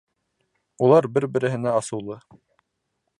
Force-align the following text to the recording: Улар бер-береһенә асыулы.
Улар 0.87 1.09
бер-береһенә 1.17 1.77
асыулы. 1.83 2.21